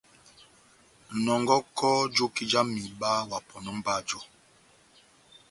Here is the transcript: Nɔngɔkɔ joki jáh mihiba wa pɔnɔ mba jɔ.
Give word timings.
Nɔngɔkɔ 1.23 1.89
joki 2.15 2.43
jáh 2.51 2.65
mihiba 2.71 3.09
wa 3.29 3.37
pɔnɔ 3.47 3.69
mba 3.77 3.93
jɔ. 4.07 4.19